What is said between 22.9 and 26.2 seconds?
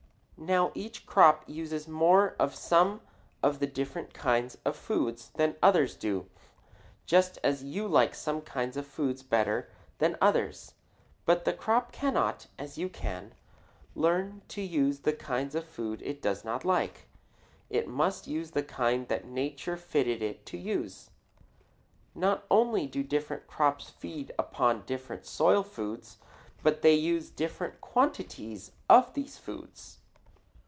different crops feed upon different soil foods,